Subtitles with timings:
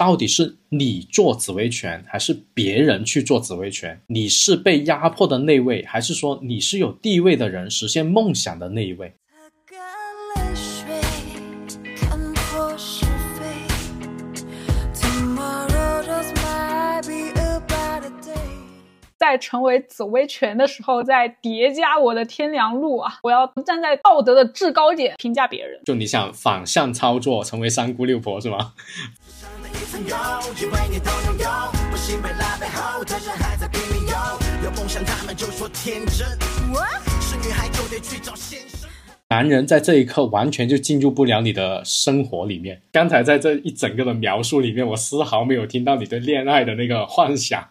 [0.00, 4.00] 到底是你做紫薇权，还是别人去做紫薇权？
[4.06, 9.12] 你是被压迫的那位，还是说你是有地位的人，实现梦想的那一位？
[19.18, 23.18] 在成为紫薇权的时候，再叠加我的天良路啊！
[23.22, 25.78] 我要站在道德的制高点评价别人。
[25.84, 28.72] 就你想反向操作，成为三姑六婆是吗？
[39.30, 42.82] 男人在这一刻完全就进入不了你的生活里面。
[42.92, 47.66] 刚才在这一整个的描述里面，我丝毫没有听到你对恋爱的那个幻想。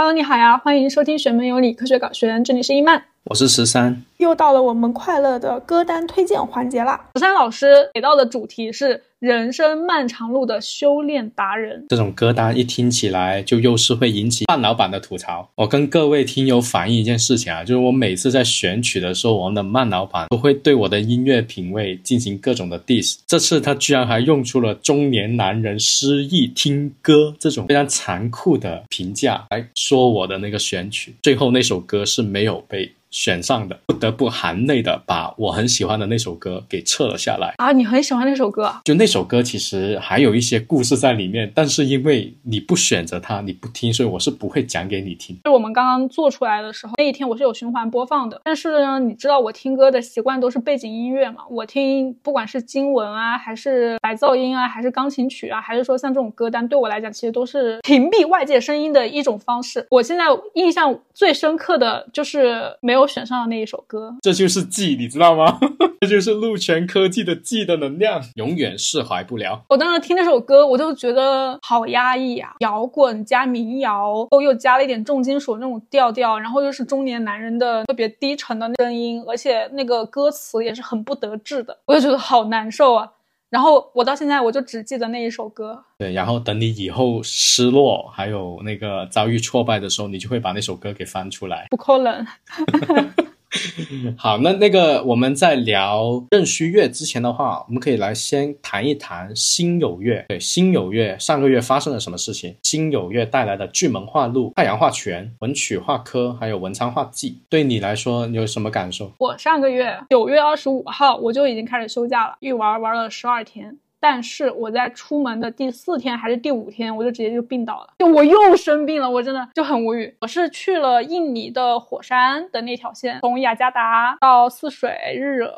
[0.00, 3.02] Hello，你好呀，欢迎收听《玄门有理科学搞玄》，这里是伊曼。
[3.24, 7.08] 我是十三，又到了我们快乐的歌单推荐环节啦。
[7.14, 11.86] 十三老师给到的主题是人生漫长路的修炼达人。
[11.88, 15.48] 这种歌单一听起来就又是会引起范老板的吐槽。
[15.54, 23.18] 我跟各位听友反映一件事情啊，就是我每次在选曲的时候，我们的曼老板都会对我的音乐品味进行各种的 diss。
[23.24, 31.14] 这次他居然还用出了中年男人失忆听歌这种非常残酷的评价来说我的那个选曲。
[31.22, 37.54] 最后那首歌是没有被选上的，不得不含泪的把我很喜欢的那首歌给撤了下来。
[37.58, 38.80] 啊，你很喜欢那首歌啊？
[38.84, 45.38] 就那首歌其实还有一些故事在里面，但是因为你不选择它，你不听，所以我是不会讲给你听。
[45.44, 48.40] 就我们刚刚做出来的时候，那一天我是有循环播放的。
[48.44, 51.42] 但是呢，你知道我听歌的习惯都是背景音乐嘛？
[51.50, 59.86] 我听不管是经文啊，还是白噪音啊，还是钢琴曲啊，还是说像这种歌单，对我来讲其实都是屏蔽外界声音的一种方式。
[59.90, 63.97] 我现在印象最深刻的就是没有选上的那一首歌。
[64.22, 65.58] 这就是技，你知道吗？
[66.00, 69.64] 这就是陆泉科技的技的能量，永远释怀不了。
[69.68, 83.10] 我当时听那首歌，我就觉得好压抑啊，摇滚加民谣，后又加了一点重金属那种调调，然后又是中年男人的特别低沉的声音，而且那个歌词也是很不得志的，我就觉得好难受啊。
[83.50, 91.66] 然后我到现在我就只记得那一首歌，对，然后等你以后失落，还有那个遭遇挫败的时候，你就会把那首歌给翻出来。
[91.70, 92.24] 不扣冷。
[94.16, 100.24] 好，那那个我们在聊壬戌月之前的话，我们可以来先谈一谈辛酉月。
[100.28, 102.54] 对，辛酉月上个月发生了什么事情？
[102.62, 109.12] 辛酉月带来的巨门化禄、太阳化权、文曲化科，还有文昌化忌，对你来说你有什么感受？
[109.18, 113.78] 我上个月九月二十五号我就已经开始休假了，一玩玩了十二天。
[114.00, 120.16] 但是我在出门的第四天还是第五天，我就直接就病倒了，就我又生病了，我真的就很无语。
[120.20, 125.52] 我是去了印尼的火山的那条线，从雅加达到泗水、日惹，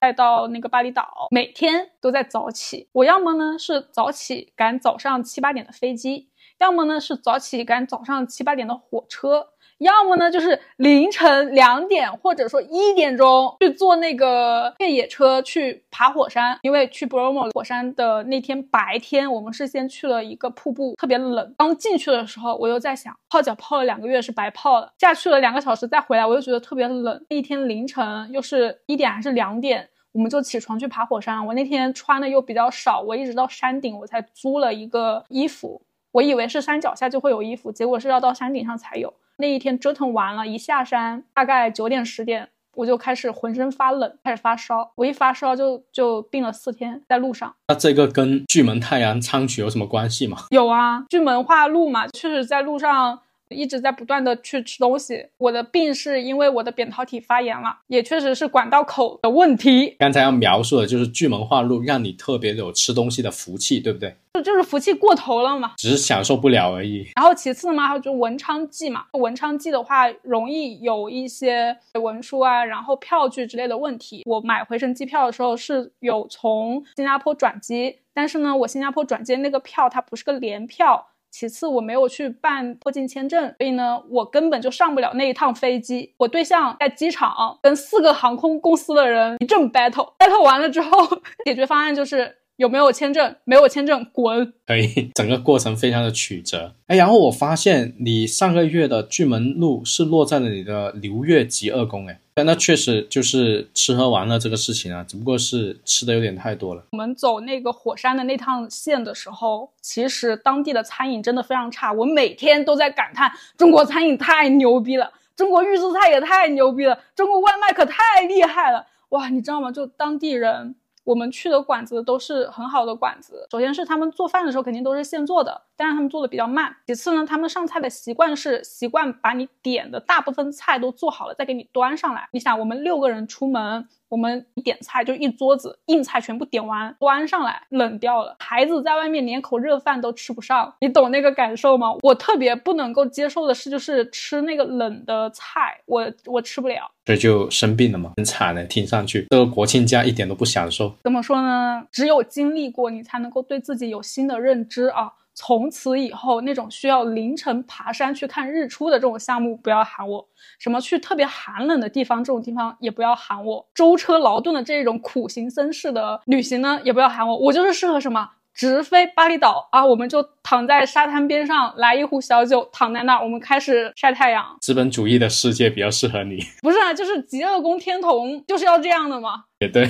[0.00, 2.88] 再到那个巴厘岛，每天都在早起。
[2.92, 6.28] 我要么呢是早起赶早上七八点的飞机，
[6.58, 9.48] 要么呢是早起赶早上七八点的火车。
[9.78, 21.54] 要么呢，就是凌晨两点或者说一点钟去坐那个越野车去爬火山，因为去 Bromo 火山的那天白天，我们是先去了一个瀑布，特别冷。
[21.58, 27.24] 刚进去的时候，我又在想，泡脚泡了两个月是白泡了，下去了两个小时再回来，我又觉得特别冷。
[27.28, 31.44] 那一天凌晨又是一点还是两点，我们就起床去爬火山。
[31.46, 35.82] 我那天穿的又比较少，我一直到山顶我才租了一个衣服。
[36.12, 39.12] 我以为是山脚下就会有衣服，结果是要到山顶上才有。
[39.36, 44.92] 那一天折腾完了，一下山大概九点十点，我就开始浑身发冷，开始发烧。
[44.94, 47.54] 我一发烧就就病了四天，在路上。
[47.68, 50.38] 那这个跟巨门太阳仓曲有什么关系吗？
[50.50, 53.20] 有啊，巨门化禄嘛，确实在路上
[53.54, 55.26] 一直在不断的去吃东西。
[55.38, 59.96] 我的病是因为我的扁桃体发炎了，也确实是管道口的问题。
[59.98, 64.16] 刚才要描述的就是巨门化禄，让你特别有吃东西的福气，对不对？
[64.34, 65.74] 就就是福气过头了嘛。
[65.76, 67.06] 只是享受不了而已。
[67.14, 74.22] 然后其次嘛，还有就是文昌忌嘛，文昌忌的话容易有一些文书啊，然后票据之类的问题。
[74.26, 81.06] 我买回程机票的时候是有从新加坡转机，但是呢，我新加坡转机那个票它不是个联票。
[81.36, 86.14] 其次，我没有去办过境签证，所以呢，我根本就上不了那一趟飞机。
[86.16, 90.90] 我对象在机场跟四个航空公司的人一阵 battle，battle 完了之后，
[91.44, 94.52] 解决方案就是有没有签证，没有签证滚。
[94.66, 96.72] 可以，整个过程非常的曲折。
[96.86, 106.84] 哎，然后我发现你上个月的巨门路是落在了你的流月极二宫，哎，但那确实就是吃喝玩乐这个事情啊，只不过是吃的有点太多了。
[106.92, 115.10] 我们走那个火山的那趟线的时候，其实当地的餐饮真的非常差，我每天都在感叹中国餐饮太牛逼了。
[115.34, 119.72] 中国预制菜也太牛逼了，中国外卖可太厉害了，哇，你知道吗？
[119.72, 120.76] 就当地人。
[121.04, 123.46] 我们去的馆子都是很好的馆子。
[123.50, 126.74] 首先是他们做饭的时候肯定都是现做的，但是他们做的比较慢。
[126.86, 132.28] 其次呢，他们上菜的习惯是习惯把你点的大部分菜都做好了再给你端上来。
[132.32, 133.86] 你想，我们六个人出门。
[134.14, 141.88] 我们一点菜就一桌子硬菜全部点完端上来冷掉了，孩子在外面连口热饭都吃不上，你懂那个感受吗？
[142.00, 150.94] 我特别不能够接受的是，就是吃那个冷的菜，我我吃不了，所以就生病了嘛，很惨的，听上去这个国庆假一点都不享受。
[151.02, 151.84] 怎么说呢？
[151.90, 155.10] 只有经历过，你才能够对自己有新的认知啊。
[155.34, 160.26] 从此以后，那种需要凌晨爬山去看日出的这种项目，不要喊我；
[160.58, 167.36] 什么去特别寒冷的地方，这种地方也不要喊我；舟车劳顿的这种苦行僧式的旅行呢，也不要喊我。
[167.36, 174.56] 我就是适合什么直飞巴厘岛啊，我们就躺在沙滩边上，来一壶小酒，躺在那儿，我们开始晒太阳。
[174.60, 179.44] 资本主义的世界比较适合你，不是啊，就是极乐宫天童就是要这样的嘛。
[179.58, 179.84] 也对，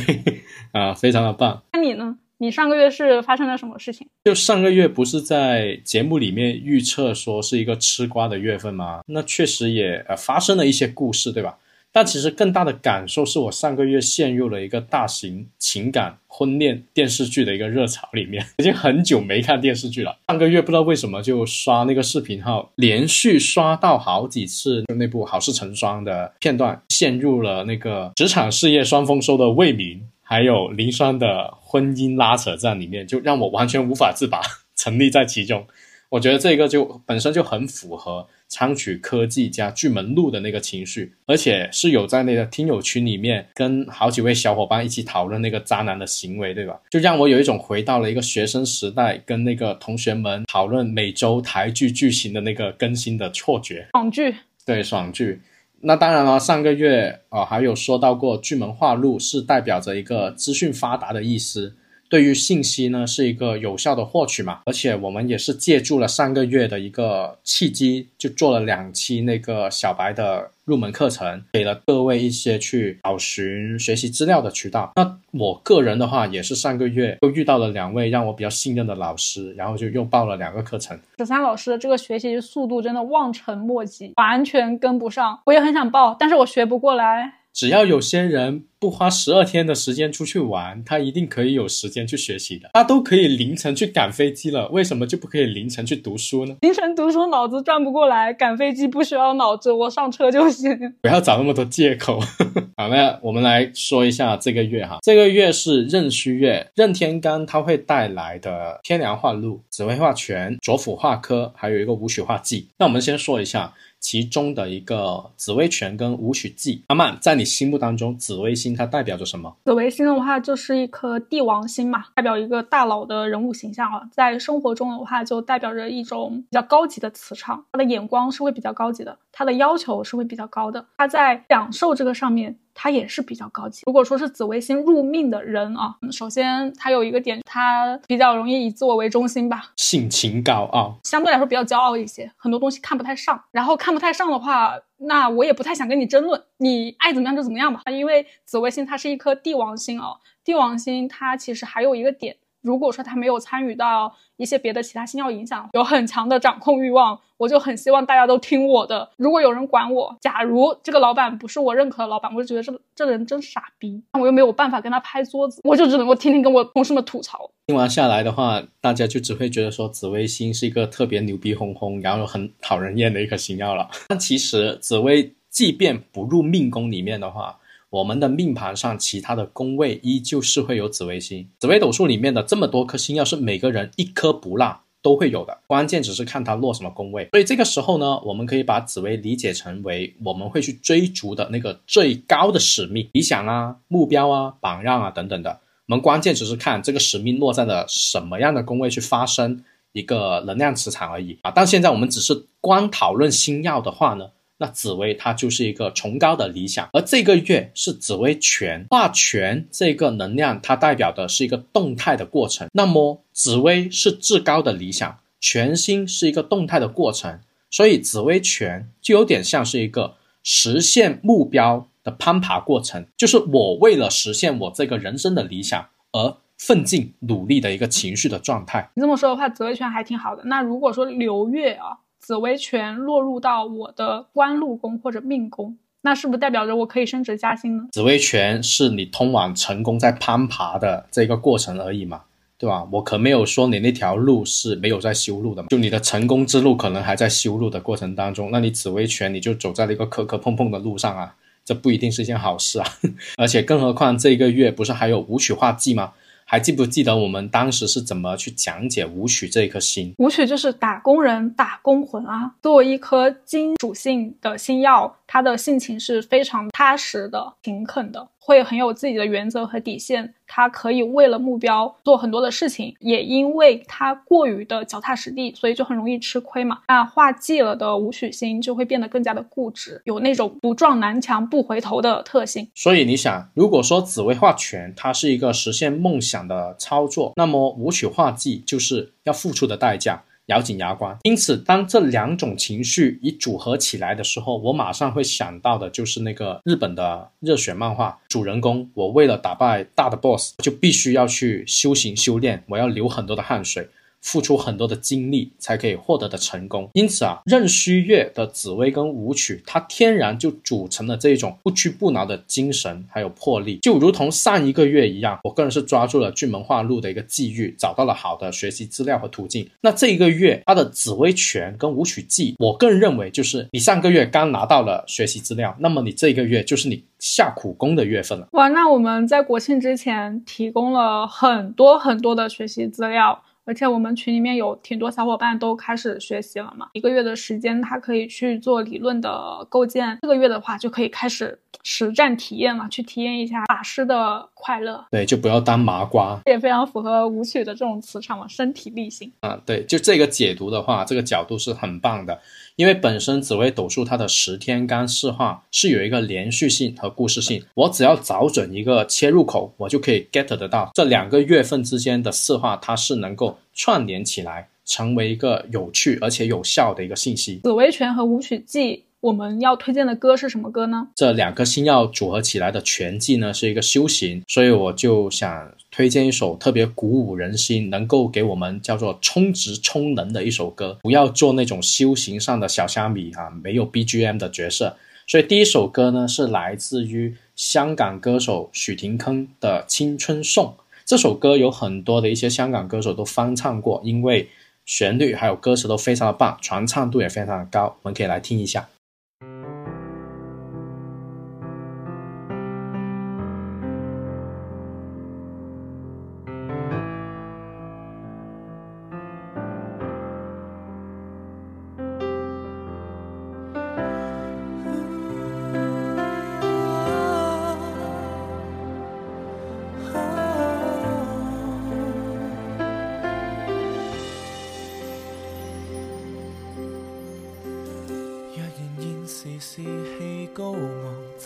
[0.72, 1.62] 啊，非常的棒。
[1.74, 2.16] 那你呢？
[2.44, 4.06] 你上个月是发生了什么事情？
[4.22, 9.00] 就上个月不是在节目里面预测说是一个吃瓜的月份吗？
[9.06, 11.56] 那确实也呃发生了一些故事，对吧？
[11.90, 20.14] 但其实更大的感受是我上个月陷入了一个大型情感婚恋电视剧的一个热潮里面，已经很久没看电视剧了。
[20.28, 30.02] 上个月不知道为什么就刷那个视频号，连续刷到好几次就那部《好事成双》的片段，陷入了那个职场事业双丰收的魏明。
[30.34, 34.40] 还有林双的婚姻拉扯战里面，就让我完全无法自拔，
[34.74, 35.64] 沉溺在其中。
[36.08, 46.80] 我觉得这个就本身就很符合昌曲科技加巨门路的那个情绪，而且是有在那个听友群里面跟好几位小伙伴一起讨论那个渣男的行为，对吧？
[46.90, 53.86] 就让我有一种回到了一个学生时代，跟那个同学们讨论每周台剧剧情的那个更新的错觉。
[53.92, 54.34] 爽剧，
[54.66, 55.40] 对，爽剧。
[55.86, 61.76] 那当然了，上个月啊，还有说到过，巨门化禄是代表着一个资讯发达的意思，
[62.14, 70.52] 对于信息呢是一个有效的获取嘛，而且我们也是借助了上个月的一个契机，就做了两期那个小白的。
[70.64, 74.90] 入门课程给了各位一些去找寻学习资料的渠道。
[74.96, 80.98] 那我个人的话，也是上个月又遇到了两位让我比较信任的老师，然后就又报了两个课程。
[81.18, 85.38] 十三老师的这个学习速度真的望尘莫及，完全跟不上。
[85.44, 87.34] 我也很想报，但是我学不过来。
[87.54, 92.68] 只要有些人不花十二天的时间出去玩，他一定可以有时间去学习的。
[92.74, 96.56] 他都可以凌晨去赶飞机了，为什么就不可以凌晨去读书呢？
[96.62, 100.76] 凌晨读书脑子转不过来，赶飞机不需要脑子，我上车就行。
[101.00, 102.18] 不要找那么多借口。
[102.76, 112.68] 好，那我们来说一下这个月哈，这个月是壬戌月，壬天干它会带来的天梁化禄、紫微化权、左辅化科，还有一个武曲化忌。
[112.78, 113.72] 那我们先说一下。
[114.04, 119.56] 其中的一个紫薇权跟武曲忌，阿曼在你心目当中，紫薇星它代表着什么？
[119.64, 124.02] 紫薇星的话，就是一颗帝王星嘛，代表一个大佬的人物形象啊。
[124.12, 132.58] 在生活中的话，就代表着一种比较高级的磁场，他的眼光是会比较高级的，他的要求是会比较高的，他在享受这个上面。
[132.74, 133.82] 他也是比较高级。
[133.86, 143.42] 如果说是紫微星入命的人啊，首先他有一个点，他比较容易以自我为中心吧，性情高傲，相对来说比较骄傲一些，很多东西看不太上。
[143.52, 147.80] 然后看不太上的话，那我也不太想跟你争论，你爱怎么样就怎么样吧。
[147.90, 152.36] 因为紫微星它是一颗帝王星哦，帝王星它其实还有一个点。
[152.64, 159.10] 如果说他没有参与到一些别的其他星耀影响，有很强的掌控欲望，我就很希望大家都听我的。
[159.18, 167.50] 如果有人管我，假如这个老板不是我认可的老板，我就觉得这这人真傻逼，我又没有办法跟他拍桌子，我就只能够天天跟我同事们吐槽。
[167.66, 173.90] 听完下来的话，大家就只会觉得说紫微星是一个特别牛逼哄哄，然后很讨人厌的一颗星耀了。
[174.08, 177.58] 但其实紫微即便不入命宫里面的话，
[177.94, 187.28] 我们的命盘上其他的宫位依旧是会有紫微星，紫微斗数里面的这么多颗星，要是每个人一颗不落都会有的，关键只是看它落什么宫位。
[187.30, 195.60] 所以这个时候呢，我们可以把紫微理解成为我们会去追逐的那个最高的使命、理想啊、目标啊、榜样啊等等的。
[195.86, 201.52] 我们关键只是看这个使命落在了什么样的宫位去发生一个能量磁场而已啊。
[201.54, 204.30] 但现在我们只是光讨论星耀的话呢？
[204.64, 212.66] 那紫薇它就是一个崇高的理想，而这个月是紫薇权化权这个能量，它代表的是一个动态的过程。
[212.72, 228.88] 那么紫薇是至高的理想，全星是一个动态的过程，所以紫薇权就有点像是一个实现目标的攀爬过程，就是我为了实现我这个人生的理想而奋进努力的一个情绪的状态。
[228.94, 230.42] 你这么说的话，紫薇权还挺好的。
[230.46, 231.98] 那如果说流月啊？
[232.24, 237.84] 紫薇权落入到我的官禄宫或者命宫，那是不是代表着我可以升职加薪呢？
[237.92, 242.22] 紫薇权是你通往成功在攀爬的这个过程而已嘛，
[242.56, 242.88] 对吧？
[242.92, 252.86] 我可没有说你那条路是没有在修路的，就你的成功之路可能还在修路的过程当中，那你紫薇权你就走在了一个磕磕碰碰的路上啊，这不一定是一件好事啊。
[253.36, 256.12] 而且更何况这个月不是还有武曲化忌吗？
[256.54, 260.14] 还记不记得我们当时是怎么去讲解武曲这一颗星？
[260.18, 262.54] 武曲就是打工人、打工魂啊。
[262.62, 270.34] 作为一颗金属性的星耀，它的性情是非常踏实的、勤恳的，会很有自己的原则和底线。
[270.46, 276.80] 他可以为了目标做很多的事情，也因为他过于的脚踏实地，所以就很容易吃亏嘛。
[276.86, 282.68] 那化忌了的武曲星就会变得更加的固执，有那种不撞南墙不回头的特性。
[282.74, 290.22] 所以你想，如果说紫薇画拳它是一个实现梦想的操作，那么武曲化忌就是要付出的代价。
[290.46, 291.16] 咬紧牙关。
[291.22, 303.88] 因此，当这两种情绪一组合起来的时候，我马上会想到的就是那个日本的热血漫画主人公，我为了打败大的 BOSS，就必须要去修行修炼，我要流很多的汗水。
[304.24, 315.38] 付出很多的精力才可以获得的成功，因此啊，壬戌月的紫薇跟武曲，它天然就组成了这一种不屈不挠的精神还有魄力，就如同上一个月一样。
[315.44, 319.68] 我个人是抓住了巨门化禄的一个际遇，找到了好的学习资料和途径。
[319.82, 328.48] 那这一个月，它的紫薇权跟武曲忌，我个人认为就是你上个月刚拿到了学习资料，那么你这一个月就是你下苦功的月份了。
[328.52, 333.42] 哇，那我们在国庆之前提供了很多很多的学习资料。
[333.64, 345.04] 而且我们群里面有挺多小伙伴都开始学习了嘛，一个月的时间他可以去做理论的构建，这个月的话就可以开始实战体验了，去体验一下法师的快乐。
[345.10, 349.30] 对，就不要当麻瓜，也非常符合舞曲的这种磁场嘛，身体力行。
[349.40, 352.40] 啊，对，就这个解读的话，这个角度是很棒的。
[352.76, 367.60] 因为本身紫微斗数它的十天干四化是有一个连续性和故事性，我只要找准一个切入口，我就可以 get 得到这两个月份之间的四化，它是能够串联起来，成为一个有趣而且有效的一个信息。
[367.62, 369.04] 紫微权和舞曲记。
[369.24, 371.08] 我们要推荐的歌是什么歌呢？
[371.14, 380.98] 这两颗星耀组合起来的全季呢，是一个修行，所以我就想推荐一首特别鼓舞人心，能够给我们叫做充值充能的一首歌。
[381.00, 384.94] 不要做那种修行上的小虾米啊，没有 BGM 的角色。
[385.26, 390.66] 所以第一首歌呢，是来自于香港歌手许廷铿的《青春颂》。
[391.06, 394.50] 这首歌有很多的一些香港歌手都翻唱过，因为
[394.84, 397.96] 旋律还有歌词都非常的棒，传唱度也非常的高。
[398.02, 398.86] 我们可以来听一下。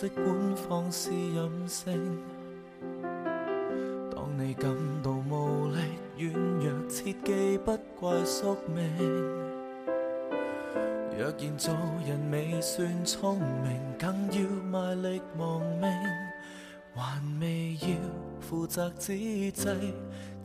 [0.01, 2.17] 即管放肆任性。
[4.09, 5.81] 當你感到無力
[6.17, 8.89] 軟弱，切記不怪宿命。
[11.17, 11.73] 若然做
[12.07, 14.39] 人未算聰明，更要
[14.71, 15.91] 賣力亡命，
[16.95, 17.89] 還未要
[18.49, 19.11] 負責之
[19.51, 19.75] 際，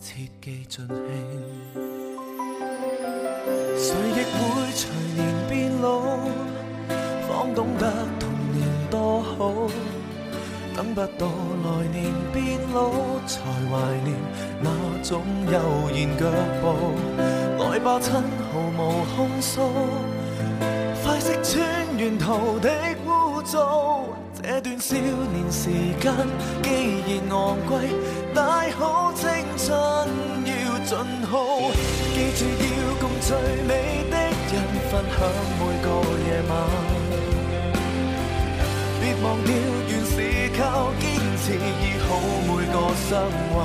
[0.00, 0.98] 切記盡興。
[3.76, 6.18] 誰亦會隨年變老，
[7.28, 9.68] 方懂得童年多好。
[10.76, 11.28] 等不到
[11.64, 12.90] 來年變老，
[13.28, 13.72] 才懷
[14.02, 14.16] 念
[14.60, 14.70] 那
[15.04, 15.52] 種悠
[15.94, 16.26] 然腳
[16.60, 16.64] 步。
[17.62, 19.60] 來吧，親，毫無控诉，
[21.04, 22.70] 快識穿沿途的
[23.06, 24.02] 污糟。
[24.42, 26.12] 這段少年時間
[26.60, 26.68] 既
[27.06, 27.94] 然昂貴，
[28.34, 29.70] 大好青春
[30.44, 30.98] 要尽
[31.30, 31.70] 好。
[32.12, 34.54] 記住要共最美的人
[34.90, 35.16] 分享
[35.60, 35.88] 每個
[36.26, 37.03] 夜晚。
[39.24, 39.54] 忘掉，
[39.88, 40.12] 原是
[40.58, 41.02] 靠坚
[41.38, 42.06] 持医好
[42.46, 42.76] 每个
[43.08, 43.10] 伤
[43.54, 43.56] 患。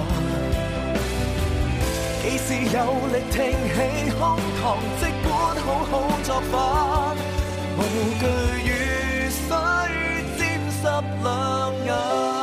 [2.24, 2.78] 幾時有
[3.12, 3.38] 力挺
[3.76, 3.78] 起
[4.18, 4.20] 胸
[4.56, 4.64] 膛，
[5.00, 5.30] 即管
[5.66, 6.56] 好好作反，
[7.78, 7.80] 无
[8.20, 8.24] 惧
[8.64, 8.68] 雨
[9.30, 9.50] 水
[10.38, 10.40] 沾
[10.72, 10.82] 湿
[11.24, 11.28] 两
[11.86, 12.39] 眼。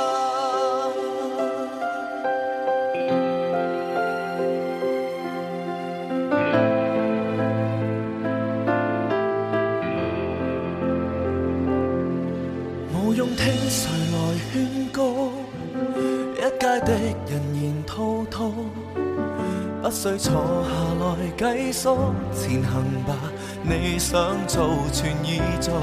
[19.86, 21.06] 不需坐下來
[21.38, 21.96] 計數，
[22.34, 23.14] 前行吧，
[23.62, 25.74] 你想做全已做，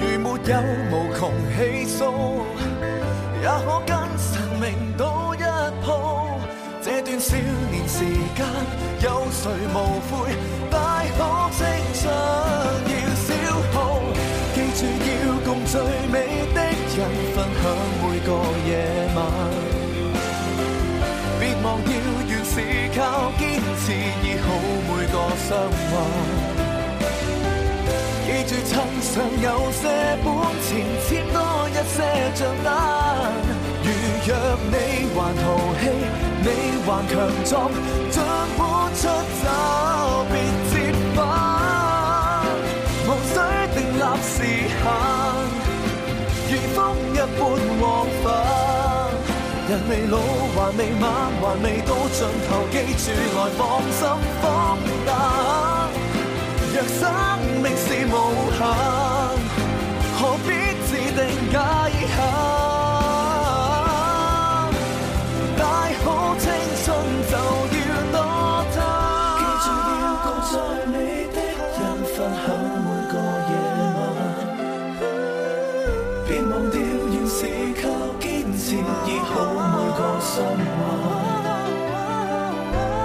[0.00, 0.56] 如沒有
[0.90, 2.00] 無窮氣數，
[3.42, 5.44] 也可跟生命赌一
[5.84, 6.40] 鋪。
[6.80, 7.98] 這段少年時
[8.34, 8.46] 間，
[9.02, 9.76] 有誰無
[10.08, 10.32] 悔？
[10.70, 11.20] 大可
[11.52, 11.60] 青
[12.00, 12.02] 春
[12.88, 13.28] 要消
[13.74, 14.00] 耗，
[14.54, 15.10] 記住要
[15.44, 15.76] 共最
[16.10, 16.16] 美
[16.54, 16.58] 的
[16.96, 16.98] 人
[17.34, 17.68] 分享
[18.00, 18.28] 每個
[18.66, 18.70] 夜
[19.14, 19.18] 晚。
[21.38, 21.92] 別忘掉，
[23.38, 23.42] 坚
[23.80, 24.46] 持医好
[24.86, 25.48] 每个伤
[25.90, 25.92] 患。
[28.26, 28.70] 记住，亲
[29.02, 29.82] 上有些
[30.22, 30.26] 本
[30.62, 30.68] 钱，
[31.08, 31.36] 欠多
[31.68, 31.96] 一些
[32.34, 32.66] 账单。
[33.82, 33.86] 如
[34.24, 34.28] 若
[34.70, 34.74] 你
[35.14, 35.42] 还淘
[35.80, 35.82] 气，
[36.42, 36.46] 你
[36.86, 37.10] 还强
[37.44, 37.50] 壮，
[38.10, 38.14] 尽
[38.56, 38.60] 管。
[49.90, 50.18] 未老，
[50.54, 51.10] 还未晚，
[51.42, 54.06] 还未到尽头，记住来放心
[54.40, 55.10] 放胆。
[56.72, 57.02] 若生
[57.60, 58.14] 命是无
[58.56, 58.60] 限，
[60.14, 60.48] 何必
[60.86, 61.18] 自定
[61.50, 61.58] 界
[62.06, 62.08] 限？
[65.58, 65.60] 大
[66.04, 66.06] 好
[66.38, 66.46] 青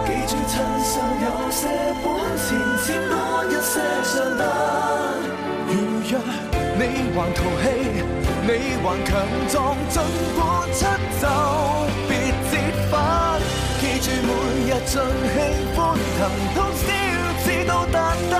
[0.05, 0.93] 记住，身上
[1.25, 1.59] 有些
[2.03, 2.05] 本
[2.37, 2.47] 钱，
[2.85, 3.13] 欠多
[3.45, 3.73] 一些
[4.11, 4.41] 账单。
[5.67, 5.69] 如
[6.07, 6.11] 若
[6.77, 6.81] 你
[7.13, 7.63] 还淘气，
[8.43, 8.49] 你
[8.83, 9.11] 还强
[9.49, 9.53] 壮，
[9.89, 9.93] 尽
[10.35, 10.39] 管
[10.73, 10.79] 出
[11.19, 11.23] 走，
[12.07, 12.11] 别
[12.49, 12.53] 折
[12.89, 12.93] 返。
[13.81, 14.29] 记住，每
[14.65, 14.91] 日尽
[15.33, 15.35] 兴
[15.75, 15.77] 欢
[16.17, 16.21] 腾，
[16.55, 16.87] 通宵
[17.43, 17.95] 至到达
[18.31, 18.33] 旦。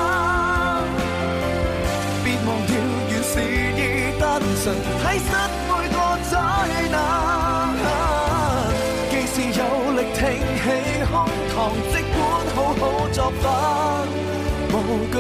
[2.24, 2.70] 别忘掉，
[3.10, 3.80] 原是意
[4.20, 4.24] 单
[4.64, 5.65] 纯，体恤。
[11.56, 12.20] 胸膛，即管
[12.54, 13.46] 好好作反，
[14.74, 14.76] 无
[15.10, 15.16] 惧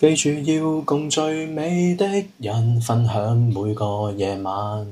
[0.00, 2.06] 记住要共最美的
[2.38, 4.86] 人分享每个夜晚，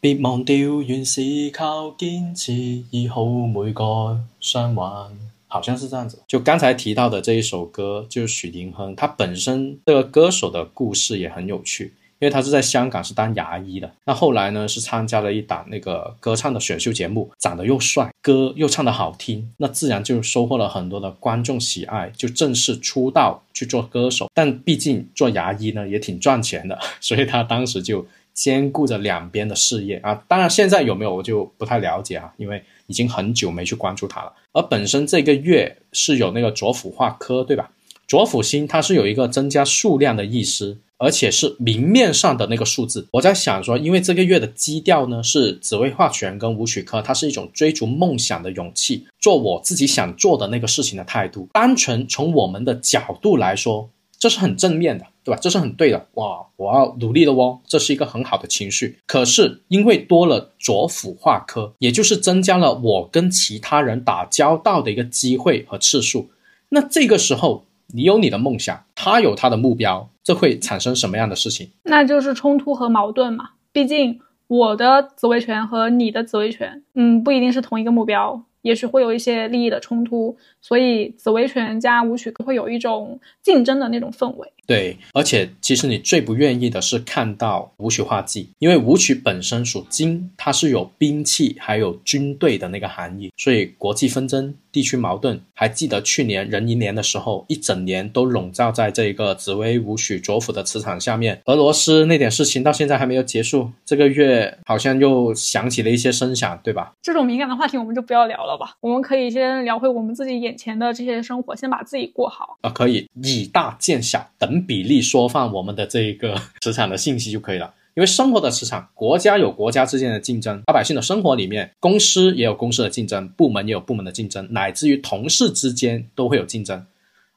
[0.00, 2.52] 别忘掉原是靠坚持
[2.90, 5.16] 医好每個傷患。
[5.46, 6.20] 好像是这样子。
[6.26, 11.94] 就刚才提到的这一首歌，就是許廷铿，他本身这个歌手的故事也很有趣。
[12.20, 24.28] 因为他是在香港是当牙医的，那后来呢是参加了一档那个歌唱的选秀节目，长得又帅，歌又唱得好听，那自然就收获了很多的观众喜爱，就正式出道去做歌手。
[24.34, 28.04] 但毕竟做牙医呢也挺赚钱的， 所以他当时就
[28.34, 30.20] 兼顾着两边的事业啊。
[30.26, 34.32] 当然现在有没有我就不太了解啊，因为已经很久没去关注他了。
[34.52, 37.70] 而本身这个月是有那个左辅化科，对吧？
[38.08, 40.78] 左辅星它是有一个增加数量的意思。
[40.98, 51.48] 而且是明面上的那个数字，我在想说，因为这个月的基调呢是紫薇化权跟武曲科，它是一种追逐梦想的勇气，做我自己想做的那个事情的态度。
[51.52, 55.38] 单纯从我们的角度来说，这是很正面的，对吧？
[55.40, 56.08] 这是很对的。
[56.14, 58.98] 哇，我要努力了哦，这是一个很好的情绪。
[59.06, 66.30] 可是因为多了左辅化科，也就是增加了我跟其他人打交道的一个机会和次数，
[66.70, 67.67] 那这个时候。
[67.92, 71.70] 你有你的梦想，他有他的目标，这会产生什么样的事情？
[71.84, 73.50] 那就是冲突和矛盾嘛。
[73.72, 80.36] 毕竟我的紫薇权和你的紫薇权，嗯，不一定是同一个目标，也许会有一些利益的冲突。
[80.68, 84.52] 所以紫微權加武曲会有一种竞争的那种氛围。
[84.66, 94.54] 对，而且其实你最不愿意的是看到武曲化忌，因为武曲本身属金，它是有兵器还有军队的那个含义，所以国际纷争。
[94.70, 101.40] 地区矛盾，还记得去年壬寅年的时候，一整年都笼罩在这个紫薇武曲左辅的磁场下面。
[101.46, 106.92] 俄罗斯那点事情到现在还没有结束，这个月好像又响起了一些声响，对吧？
[107.02, 112.58] 这种敏感的话题我们就不要聊了吧，我们可以先聊回我们自己眼前的这些生活，先把自己过好。
[112.60, 117.72] 啊，可以以大见小，等比例缩放我们的这一个 磁场的信息就可以了。
[117.94, 126.86] 因为生活的磁场，国家有国家之间的竞争，老百姓的生活里面，公司也有公司的竞争，部门也有部门的竞争，乃至于同事之间都会有竞争。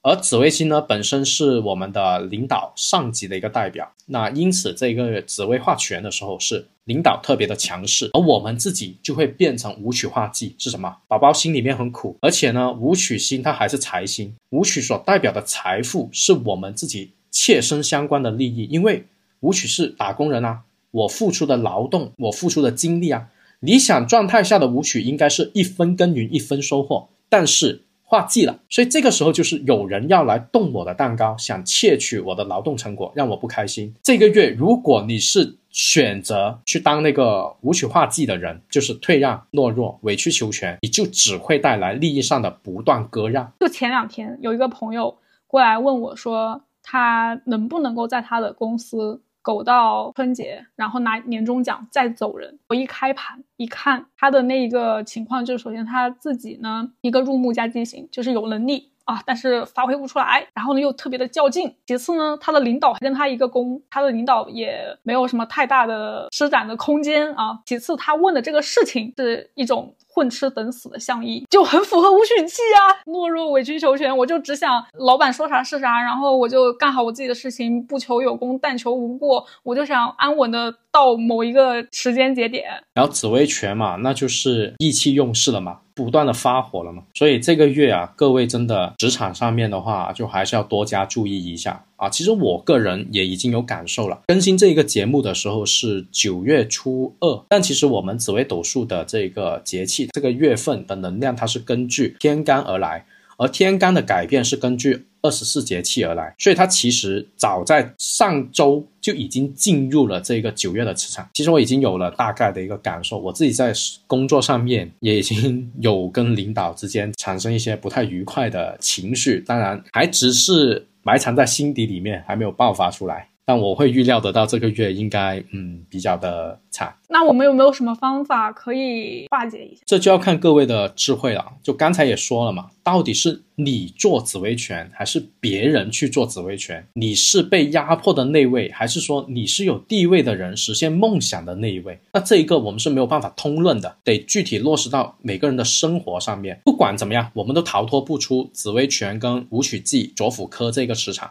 [0.04, 10.98] 而紫微星呢，本身是我们的领导上级的一个代表，那因此这个紫微化权的时候是领导特别的强势，而我们自己就会变成武曲化忌，是什么？
[11.08, 19.06] 宝宝心里面很苦，而且呢，武曲星它还是财星，武曲所代表的财富是我们自己切身相关的利益，因为。
[19.42, 20.62] 武曲是打工人啊，
[20.92, 33.95] 我付出的劳动，我付出的精力啊，理想状态下的舞曲应该是一分耕耘一分收获，但是画季了，所以这个时候就是有人要来动我的蛋糕，想窃取我的劳动成果，让我不开心。
[34.04, 43.50] 这个月如果你是选择去当那个舞曲画技的人，就是退让、懦弱、委曲求全，你就只会带来利益上的不断割让。
[43.62, 52.60] 就前两天有一个朋友过来问我说，他能不能够在他的公司苟到春节，然后拿年终奖再走人。
[52.69, 58.90] 我一开盘一看他的那一个情况，就是首先他自己呢一个入木加畸形，就是有能力。
[59.06, 61.74] 啊，但是发挥不出来，然后呢又特别的较劲。
[61.86, 67.60] 其次呢，他的领导还跟他一个工，他的领导也没有什么太大的施展的空间啊。
[67.66, 82.66] 其次，他问的这个事情是一种混吃等死的相意，就很符合武曲气啊，懦弱委曲求全，我就只想老板说啥是啥，然后我就干好我自己的事情，不求有功，但求无过，我就想安稳的到某一个时间节点。
[82.94, 85.80] 然后紫薇权嘛，那就是意气用事了嘛。
[86.04, 92.10] 不断的发火了嘛，所以这个月啊，各位真的职场上面的话，就还是要多加注意一下啊。
[92.10, 94.20] 其实我个人也已经有感受了。
[94.28, 103.06] 更新这一个节目的时候是九月初二，但其实我们紫微斗数的这个节气、这个月份的能量，它是根据天干而来。
[103.38, 111.28] 而天干的改变是根据二十四节气而来，所以它其实早在上周就已经进入了这个九月的磁场。
[111.34, 113.74] 其实我已经有了大概的一个感受，我自己在
[114.08, 123.28] 工作上面也已经有跟领导之间产生一些不太愉快的情绪，当然还只是埋藏在心底里面，还没有爆发出来。
[123.52, 126.96] 但我会预料得到这个月应该嗯比较的惨。
[127.10, 129.82] 那我们有没有什么方法可以化解一下？
[129.86, 131.46] 这就要看各位的智慧了。
[131.62, 136.88] 就刚才也说了嘛，到底是你做紫薇权，还是别人去做紫薇权？
[136.94, 142.00] 你是被压迫的那位，还是说你是有地位的人，实现梦想的那一位？
[142.14, 146.62] 那这一个我们是没有办法通论的，得具体落实到每个人的生活上面。
[146.64, 151.30] 不管怎么样，我们都逃脱不出紫薇权跟武曲忌左辅科这个磁场。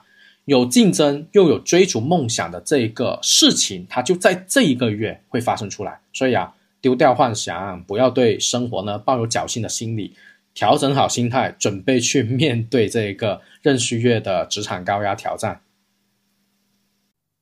[0.50, 6.00] 有竞争又有追逐梦想的这个事情，它就在这一个月会发生出来。
[6.12, 10.16] 所以啊，丢掉幻想，不要对生活呢抱有侥幸的心理，
[10.52, 15.60] 调整好心态，准备去面对这一个壬戌月的职场高压挑战。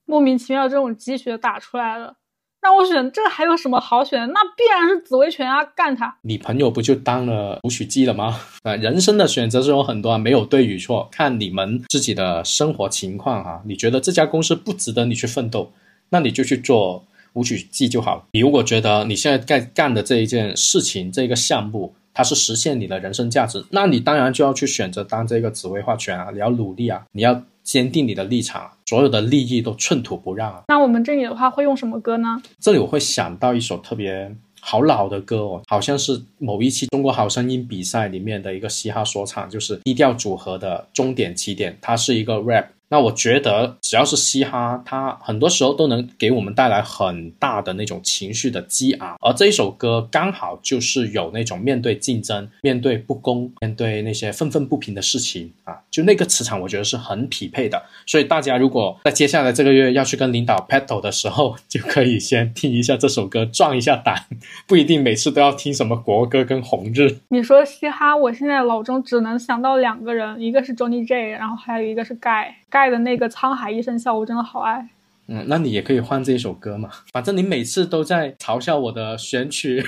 [0.05, 2.18] 莫名其妙，这种鸡血打出来了。
[2.61, 4.29] 让我选，这还有什么好选？
[4.33, 6.17] 那必然是紫薇权啊，干他！
[6.23, 8.41] 你朋友不就当了武曲姬了吗？
[8.65, 13.63] 啊， 人生的选择是有很多啊，没有对与错，看你们自己的生活情况哈。
[13.65, 15.73] 你觉得这家公司不值得你去奋斗，
[16.11, 18.25] 那你就去做武曲姬就好了。
[18.33, 27.41] 你如果觉得你现在干干的这一件事情，这个项目，它是实现你的人生价值，那你当然就要去选择当这个紫薇化权啊，你要努力啊，你要。
[27.69, 30.63] 坚定你的立场，所有的利益都寸土不让啊！
[30.69, 32.41] 那我们这里的话会用什么歌呢？
[32.59, 42.69] 这里我会想到一首特别好老的歌哦，好像是某一期《中国好声音》比赛里面的一个嘻哈说唱，就是低调组合的《终点起点》，它是一个 rap。
[42.91, 49.17] 那我觉得，只要是嘻哈，它很多时候都能给我们带来很大的那种情绪的激昂。
[49.21, 57.83] 而这一首歌刚好就是有那种面对竞争、面对不公、面对那些愤愤不平的事情啊，就那个磁场，我觉得是很匹配的。
[58.07, 64.25] 所以大家如果在接下来这个月要去跟领导 battle 的时候，就可以先听一下这首歌，壮一下胆，
[64.67, 67.19] 不一定每次都要听什么国歌跟红日。
[67.29, 72.47] 你说嘻哈，我现在脑中只能想到两个人，一个是 Johnny J，然后还有一个是 Guy。
[72.69, 74.89] 盖的那个沧海一声笑，我真的好爱。
[75.27, 79.85] 嗯，那你也可以换这一首歌嘛，反正你每次都在嘲笑我的选曲。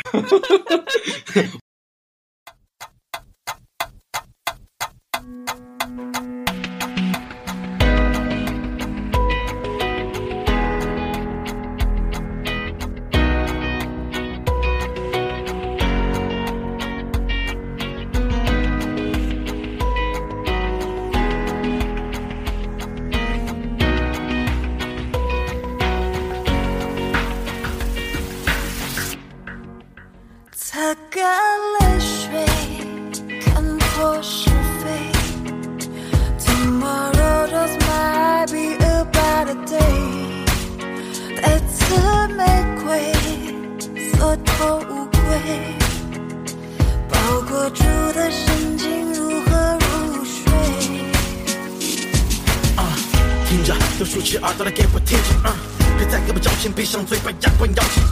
[56.90, 58.03] 上嘴巴压关邀请。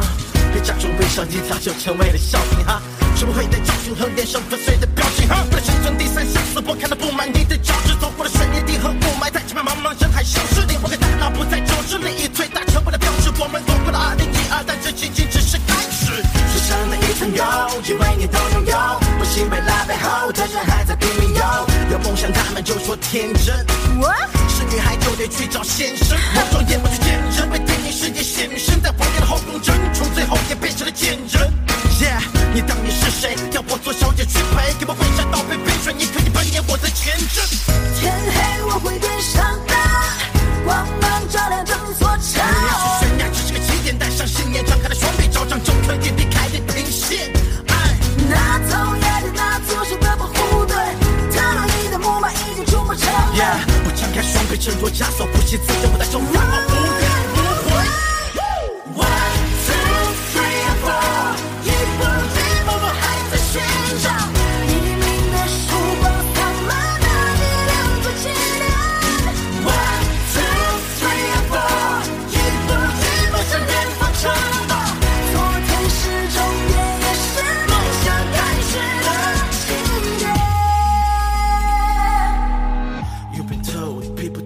[0.53, 2.81] 别假装微笑，你早就成为了笑柄哈。
[3.17, 5.43] 学不会的教训和脸上破碎的表情哈。
[5.51, 10.62] 为了生存第三下死，我开到不满你的脚趾，走过了深夜地和雾霾，在前面茫茫人海消失。
[10.71, 13.35] 你我的大脑不再就是利益最大成为了标志。
[13.43, 16.23] 我们走过了二零一二，但这仅仅只是开始。
[16.55, 17.43] 树上的一层油，
[17.83, 18.79] 因为你都拥有。
[19.19, 21.43] 不信被拉背后，的人还在拼命游。
[21.91, 23.59] 有梦想，他们就说天真。
[23.99, 24.14] 我
[24.47, 26.14] 是女孩就得去找先生。
[26.14, 27.19] 我双眼，我去见。
[34.29, 34.98] 我做小姐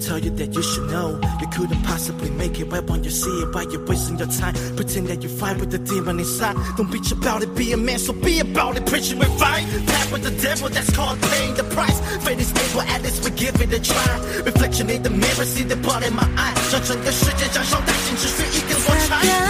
[0.03, 1.21] tell you that you should know.
[1.41, 3.55] You couldn't possibly make it right when you see it.
[3.55, 4.55] Why you're wasting your time?
[4.77, 6.57] Pretend that you fight with the demon inside.
[6.77, 8.87] Don't bitch about it, be a man, so be about it.
[8.87, 9.65] Preaching we fight.
[9.87, 11.99] Tap with the devil, that's called paying the price.
[12.25, 14.13] Fate is able, at least we give it a try.
[14.45, 16.55] Reflection in the mirror, see the blood in my eye.
[16.71, 19.42] Judge on your shit, judge on that, and just see it can watch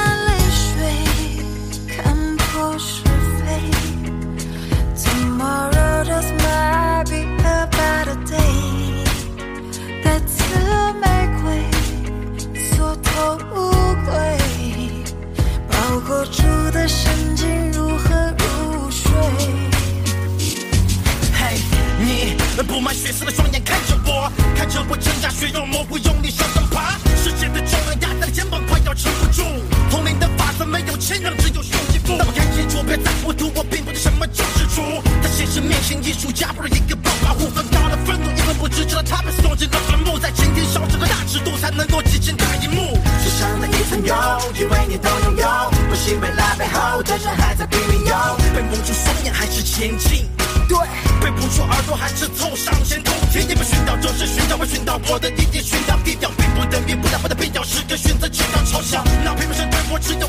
[22.62, 26.98] 布满血丝的双眼看着我，看着我挣扎，血肉模糊，用力向上爬。
[27.16, 29.42] 世界的重量压在了肩膀，快要撑不住。
[29.90, 32.16] 通灵的法则没有谦让，只有胸肌腹。
[32.16, 35.02] 那么看清楚，别再糊涂，我并不是什么救世主。
[35.22, 40.18] 在现实面前，艺术家不是一个暴发户，分到了愤怒，一文不值，直到他们送进了坟墓。
[40.18, 42.98] 在今天烧这个大尺度，才能够挤进大荧幕。
[43.22, 44.14] 世上的一层油，
[44.58, 45.46] 以为你都拥有，
[45.88, 48.14] 不信未来背后的人还在拼命游。
[48.54, 50.28] 被蒙住双眼还是前进，
[50.68, 50.78] 对。
[51.52, 53.12] 说耳朵还是凑上前头。
[53.30, 59.04] 天地不寻找，就是寻找，我寻找我的地点，寻找地调，并不等于不打不的必要，是个选择，直到嘲笑。
[59.22, 60.26] 那并不是对我只有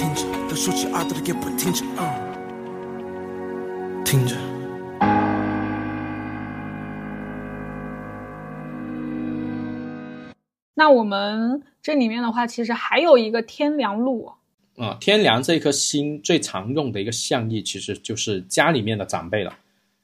[0.00, 2.16] 听着，他竖起耳朵的给我听着啊！
[4.02, 4.34] 听着。
[10.72, 14.32] 那我们这里面的话，其实还有一个天梁路，
[14.78, 19.58] 啊、天梁这颗星最常用的一个象意，其实就是家里面的长辈了。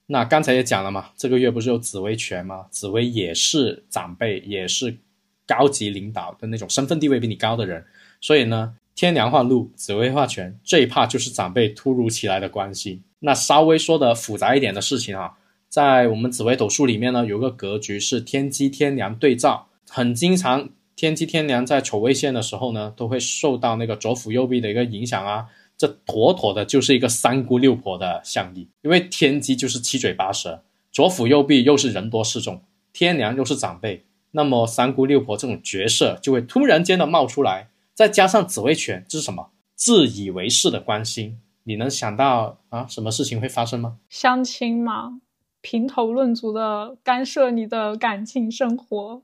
[0.08, 2.66] 那刚才也讲了嘛，这个月不是有紫薇权吗？
[2.70, 4.98] 紫薇也是长辈，也是
[5.46, 7.86] 高级领导的那种身份地位比你高的人，
[8.20, 13.02] 所以呢，天梁化禄，紫微化权，最怕就是长辈突如其来的关系。
[13.18, 15.34] 那稍微说的复杂一点的事情啊，
[15.68, 25.48] 在我们紫微斗数里面呢，有个格局是天机天梁对照，很经常天机天梁在丑位线的时候呢，都会受到那个左辅右弼的一个影响啊。
[25.76, 32.62] 这妥妥的就是一个三姑六婆的象意，因为天机就是七嘴八舌，左辅右弼又是人多势众，
[32.94, 39.48] 天梁又是长辈，那么三姑六婆这种角色就会突然间的冒出来，再加上紫薇权，这是什么？
[39.74, 43.96] 自以为是的关心，你能想到啊什么事情会发生吗？
[44.10, 45.22] 相亲嘛，
[45.62, 49.22] 评头论足的干涉你的感情生活。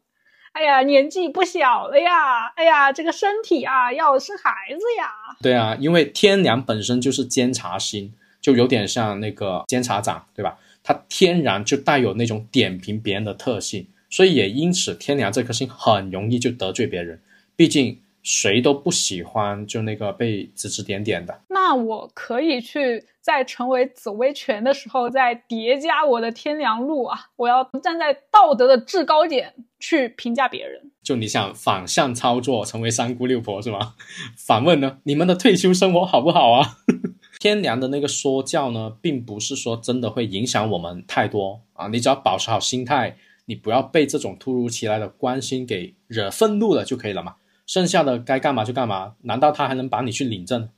[0.53, 2.47] 哎呀，年纪不小了呀！
[2.57, 5.37] 哎呀，这个身体啊，要生孩子呀！
[5.43, 10.59] 对啊，因为天梁本身就是监察星，就有点像那个监察长，对吧？
[10.83, 17.21] 它天然就带有那种点评别人的特性，所以也因此天梁这颗星很容易就得罪别人，
[17.55, 21.43] 毕竟谁都不喜欢就那个被指指点点的。
[21.49, 27.19] 那我可以去在成为紫薇权的时候再叠加我的天良路啊！
[27.37, 30.91] 我要站在道德的制高点去评价别人。
[31.03, 33.95] 就你想反向操作，成为三姑六婆是吗？
[34.39, 36.79] 反问呢，你们的退休生活好不好啊？
[37.41, 47.35] 天良的那个说教呢，并不是说真的会影响我们太多啊，你只要保持好心态，你不要被这种突如其来的关心给惹愤怒了就可以了嘛。
[47.73, 50.69] 剩下的该干嘛就干嘛，难道他还能把你去领证？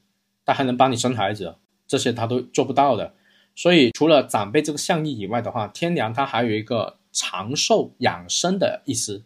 [0.45, 1.57] 他还能帮你生孩子？
[1.89, 3.15] 这些他都做不到的。
[3.57, 9.25] 所以除了长辈这个象意以外的话，天梁它还有一个长寿养生的意思，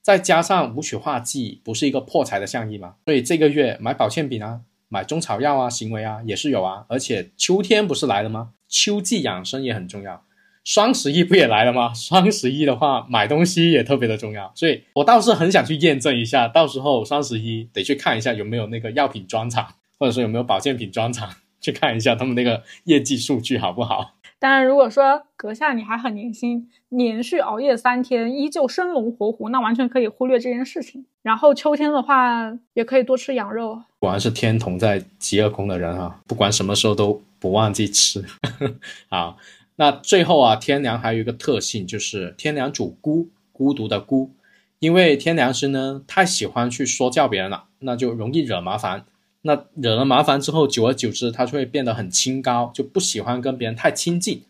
[0.00, 2.94] 再加上武曲化忌不是一个破财的象意吗？
[3.04, 4.62] 所以这个月买保健品啊。
[4.88, 8.52] 买中草药啊，行为啊也是有啊，而且秋天不是来了吗？
[8.68, 10.24] 秋季养生也很重要。
[10.64, 11.92] 双十一不也来了吗？
[11.94, 19.66] 双十一的话，买东西也特别的重要，所以我倒是很想去验证一下，到时候双十一得去看一下有没有那个药品专场，
[19.98, 21.28] 或者说有没有保健品专场，
[21.60, 24.14] 去看一下他们那个业绩数据好不好。
[24.38, 31.06] 当然，如果说阁下你还很年轻，连续熬夜三天依旧生龙活虎，那完全可以忽略这件事情。
[31.22, 33.80] 然后秋天的话，也可以多吃羊肉。
[34.00, 38.24] 果然是天同在极恶宫的人啊，不管什么时候都不忘记吃。
[39.08, 39.36] 好，
[39.82, 44.30] 那最后啊，天梁还有一个特性，就是天梁主孤，孤独的孤。
[44.78, 49.04] 因为天梁星呢太喜欢去说教别人了，那就容易惹麻烦。
[49.40, 54.42] 那惹了麻烦之后，久而久之，他就会变得很清高，就不喜欢跟别人太亲近。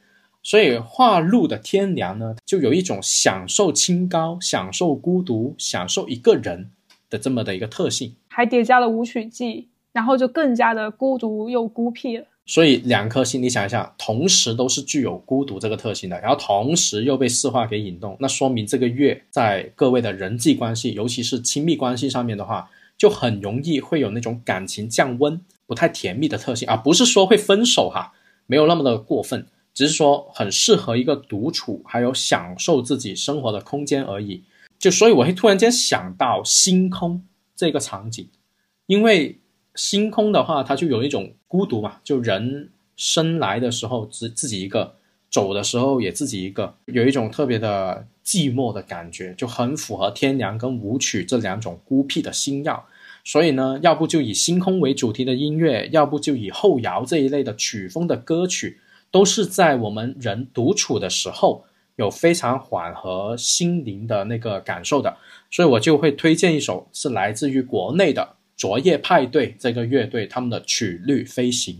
[0.42, 6.70] 所以化禄的天梁呢，就有一种享受清高、享受孤独、享受一个人
[7.08, 12.26] 的这么的一个特性，还叠加了舞曲忌，然后就更加的孤独又孤僻了。
[12.46, 22.70] 所以两颗星，你想一下，同时都是具有孤独这个特性的，然后同时又被四化给引动，那说明这个月在各位的人际关系，尤其是亲密关系上面的话。
[22.98, 28.12] 就很容易会有那种感情降温、不太甜蜜的特性啊，不是说会分手哈，
[28.46, 34.44] 没有那么的过分，只是说很适合一个独处，还有享受自己生活的空间而已。
[34.78, 37.24] 就所以我会突然间想到星空
[37.56, 38.28] 这个场景，
[38.86, 39.40] 因为
[39.74, 44.94] 星空的话，它就有一种孤独嘛，就人生来的时候自自己一个，
[45.28, 52.86] 走的时候也自己一个，有一种特别的寂寞的感觉，就很符合天凉跟舞曲这两种孤僻的星耀。
[53.22, 65.18] 所以呢，要不就以星空为主题的音乐，要不就以后摇这一类的曲风的歌曲，都是在我们人独处的时候有非常缓和心灵的那个感受的。
[65.50, 71.74] 所以我就会推荐一首是来自于国内的昨夜派对这个乐队他们的《曲率飞行》。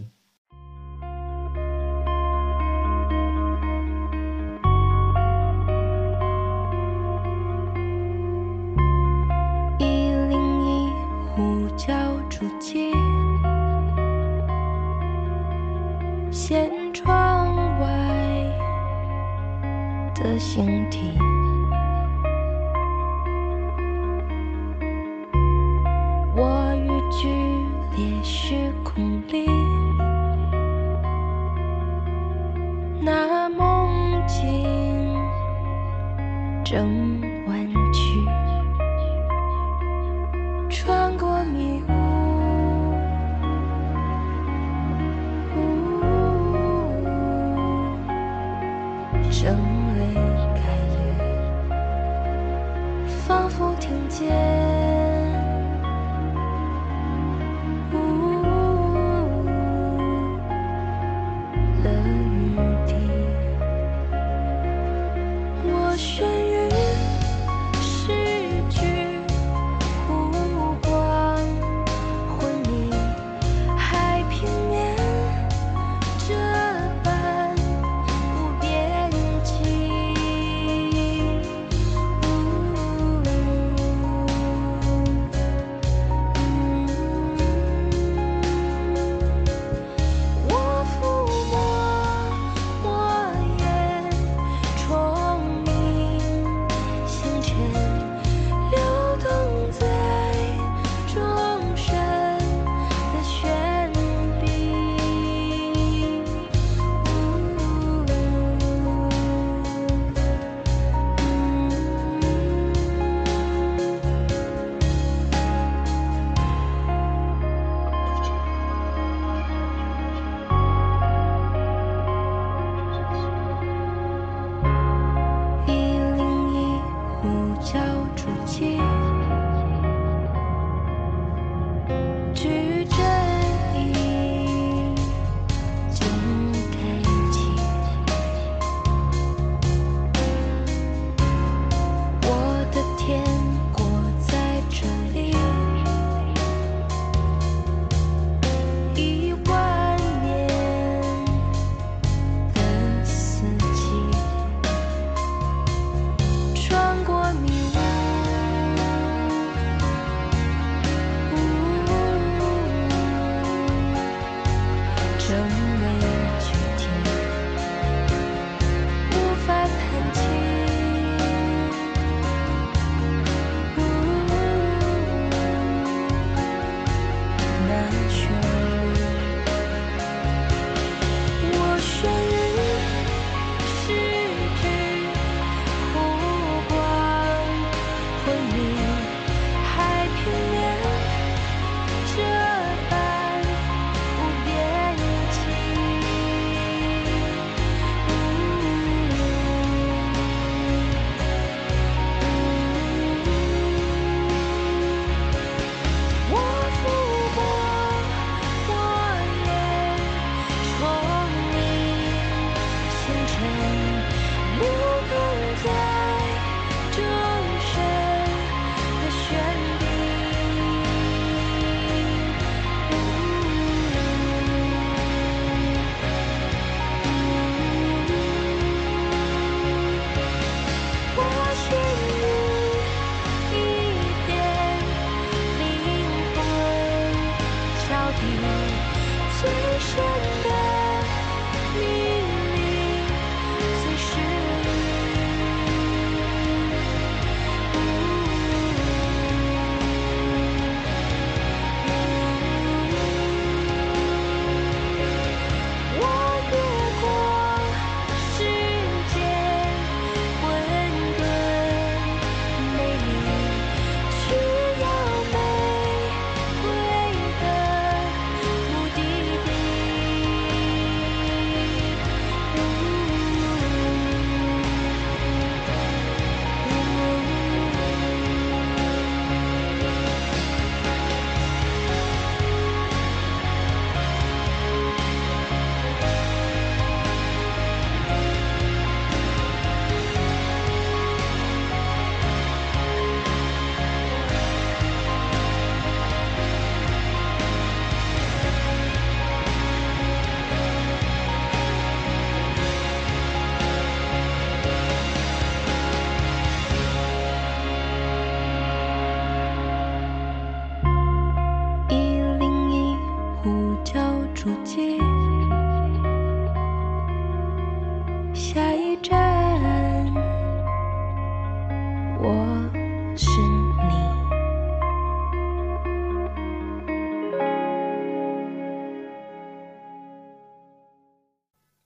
[213.42, 213.91] 留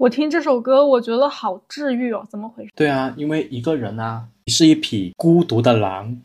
[0.07, 2.71] 我听这首歌，我觉得好治愈哦，怎么回事？
[2.77, 6.17] 对啊，因为一个人啊，你是一匹孤独的狼，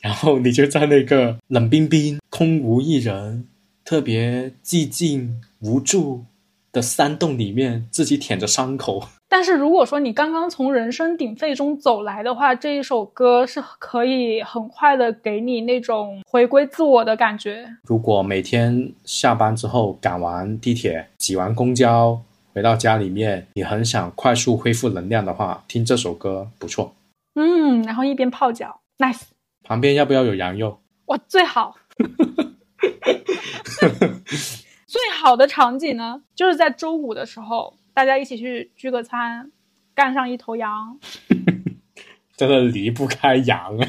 [0.00, 3.46] 然后你就在那个冷冰冰、空无一人、
[3.84, 6.24] 特别寂静无助
[6.72, 9.06] 的山洞里面，自己舔着伤口。
[9.28, 17.68] 但是如果说你刚刚从人声鼎沸中走来的话，这一首歌是可以很快的给你那种回归自我的感觉。
[17.82, 22.18] 如果每天下班之后赶完地铁、挤完公交，
[22.56, 26.94] 回到家里面，你很想快速恢复能量的话，听这首歌不错。
[27.34, 29.24] 嗯，然后一边泡脚，nice，
[29.62, 30.80] 旁边要不要有羊肉？
[31.04, 31.76] 哇，最好。
[34.86, 39.52] 最好的场景呢，就是在周五的时候，大家一起去聚个餐，
[39.94, 40.98] 干上一头羊
[42.38, 43.88] 真的离不开羊啊！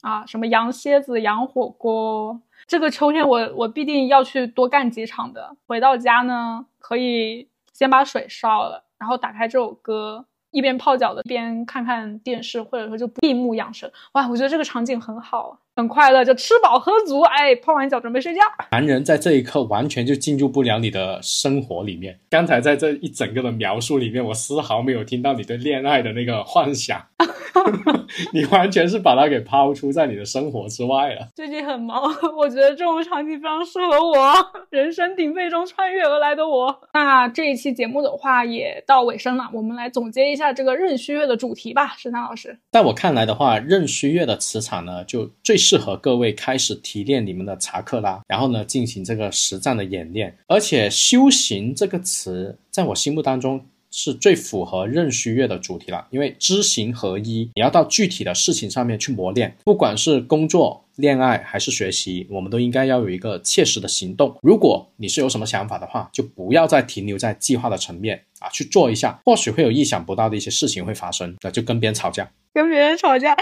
[0.00, 2.42] 啊，什么羊蝎子、羊火锅。
[2.66, 5.56] 这个秋天我我必定要去多干几场的。
[5.68, 13.92] 回到家呢，可以先把水烧了，然后打开这首歌，一边泡脚的一边看看电视，或者说就闭目养神。
[14.12, 18.40] 哇，我觉得这个场景很好，很快乐，就吃饱喝足，哎，泡完脚准备睡觉。
[18.70, 22.16] 男人在这一刻完全就进入不了你的生活里面。
[22.30, 27.04] 刚才在这一整个的描述里面，我丝毫没有听到你对恋爱的那个幻想，
[28.32, 31.26] 你完全是把它给抛出在你的生活之外了。
[31.34, 32.02] 最近很忙，
[32.38, 34.32] 我觉得这种场景非常适合我，
[34.70, 36.82] 人声鼎沸中穿越而来的我。
[36.92, 42.56] 那这一期节目的话也到尾声了，我们来总结一下这个壬戌月的主题吧，石楠老师。
[42.70, 50.36] 在我看来的话，壬戌月的磁场呢，就最适合各位开始提炼你们的查克拉，然后呢进行这个实战的演练。
[50.46, 64.36] 而且“修行”这个词，在我心目当中是最符合壬戌月的主题了，因为知行合一，你要到具体的事情上面去磨练，不管是工作、恋爱还是学习，我们都应该要有一个切实的行动。
[64.42, 71.34] 如果你是有什么想法的话，就不要再停留在计划的层面啊，去做一下，或许会有意想不到的一些事情会发生。
[71.42, 73.34] 那就跟别人吵架，跟别人吵架，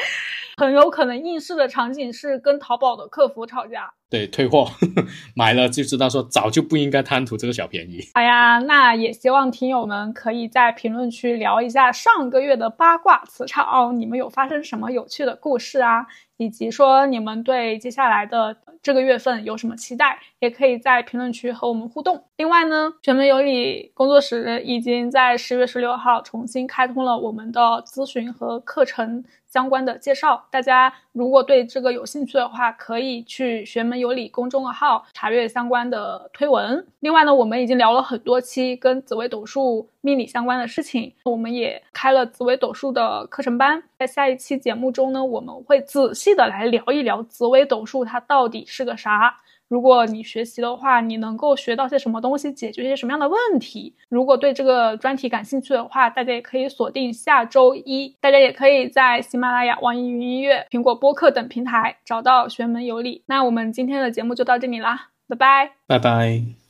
[0.56, 3.92] 很有可能应试的场景是跟淘宝的客服吵架。
[4.08, 4.70] 对，退货
[5.34, 8.00] 买了就知道说早就不应该贪图这个小便宜。
[8.12, 16.06] 哎呀，那也希望听友们可以在评论区聊一下上个月的八卦磁场，你们有发生什么有趣的故事啊？
[16.36, 22.24] 以及说你们对接下来的这个月份有什么期待，也可以在评论区和我们互动。
[22.36, 36.86] 另外呢，全门有理工作室已经在十月十六号重新开通了我们的咨询和课程相关的介绍，大家如果对这个有兴趣的话，可以去学门有理公众号查阅相关的推文。
[37.00, 43.82] 另外呢，我们已经聊了很多期跟紫微斗数命理相关的事情，我们也开了紫微斗数的课程班。
[43.98, 49.36] 在下一期节目中呢，我们会仔细的来聊一聊紫微斗数它到底是个啥。
[49.72, 53.94] 如果你学习的话，你能够学到些什么东西，解决一些什么样的问题？
[54.10, 58.14] 如果对这个专题感兴趣的话，大家也可以锁定下周一。
[58.20, 63.22] 大家也可以在喜马拉雅、网易云音乐、苹果播客等平台找到玄门有理。
[63.24, 65.70] 那我们今天的节目就到这里啦，拜拜。
[65.86, 66.61] 拜拜。